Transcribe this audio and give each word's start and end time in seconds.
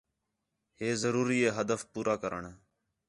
ہے 0.79 0.89
ضروری 1.03 1.37
ہے 1.43 1.49
ہدف 1.59 1.81
پورا 1.93 2.15
کرݨ 2.21 2.43